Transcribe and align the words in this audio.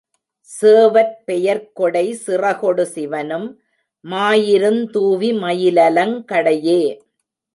சேவற் 0.51 1.11
பெயர்க்கொடை 1.25 2.03
சிறகொடு 2.25 2.85
சிவனும் 2.93 3.45
மாயிருந் 4.05 4.81
தூவி 4.89 5.31
மயிலலங் 5.43 6.17
கடையே. 6.25 6.81